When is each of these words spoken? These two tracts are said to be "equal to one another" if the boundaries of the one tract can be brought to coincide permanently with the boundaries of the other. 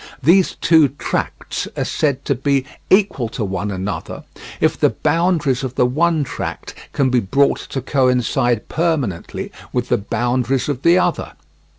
These 0.23 0.55
two 0.61 0.87
tracts 0.87 1.67
are 1.77 1.85
said 1.85 2.25
to 2.25 2.33
be 2.33 2.65
"equal 2.89 3.29
to 3.29 3.45
one 3.45 3.69
another" 3.69 4.23
if 4.59 4.75
the 4.75 4.89
boundaries 4.89 5.63
of 5.63 5.75
the 5.75 5.85
one 5.85 6.23
tract 6.23 6.73
can 6.91 7.11
be 7.11 7.19
brought 7.19 7.59
to 7.69 7.83
coincide 7.83 8.67
permanently 8.67 9.51
with 9.71 9.89
the 9.89 9.99
boundaries 9.99 10.67
of 10.67 10.81
the 10.81 10.97
other. 10.97 11.33